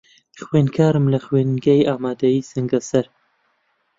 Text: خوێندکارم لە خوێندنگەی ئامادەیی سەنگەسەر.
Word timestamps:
خوێندکارم 0.45 1.05
لە 1.13 1.19
خوێندنگەی 1.25 1.87
ئامادەیی 1.87 2.47
سەنگەسەر. 2.49 3.05